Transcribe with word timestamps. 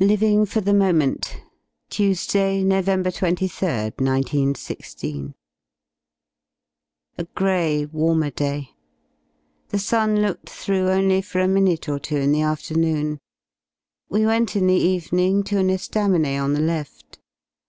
LIVING 0.00 0.44
FOR 0.44 0.60
THE 0.60 0.74
MOMENT 0.74 1.20
^ 1.20 1.40
Tuesday, 1.88 2.64
Nov. 2.64 2.86
23rd, 2.86 4.00
1 4.00 4.04
9 4.04 4.22
1 4.48 4.54
6. 4.56 4.94
Xp 4.96 5.34
A 7.16 7.24
grey, 7.36 7.84
warmer 7.84 8.30
day. 8.30 8.70
The 9.68 9.78
sun 9.78 10.16
lookeHlhrough 10.16 10.88
only 10.90 11.22
for 11.22 11.38
a 11.38 11.46
minute 11.46 11.88
or 11.88 12.00
two 12.00 12.16
in 12.16 12.32
the 12.32 12.42
afternoon. 12.42 13.20
We 14.08 14.26
went 14.26 14.56
in 14.56 14.66
the 14.66 14.74
evening 14.74 15.44
to 15.44 15.58
an 15.60 15.68
e^aminet 15.68 16.42
on 16.42 16.54
the 16.54 16.60
left. 16.60 17.20